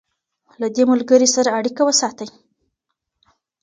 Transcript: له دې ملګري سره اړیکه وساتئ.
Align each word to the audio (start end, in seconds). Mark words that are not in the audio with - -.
له 0.61 0.67
دې 0.75 0.83
ملګري 0.91 1.27
سره 1.35 1.49
اړیکه 1.57 1.81
وساتئ. 1.85 2.29